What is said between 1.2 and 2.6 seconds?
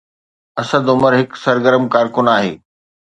سرگرم ڪارڪن آهي.